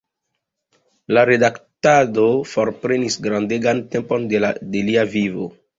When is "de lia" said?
4.35-5.11